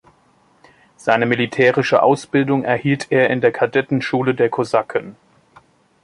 [0.95, 5.15] Seine militärische Ausbildung erhielt er in der Kadettenschule der Kosaken.